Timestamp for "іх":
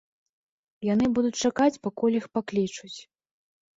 2.21-2.25